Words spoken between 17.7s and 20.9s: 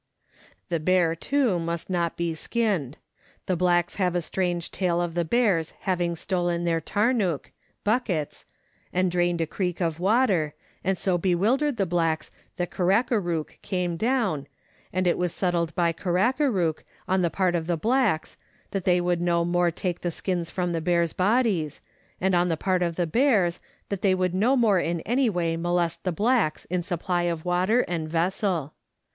blacks, that they would no more take the skins from the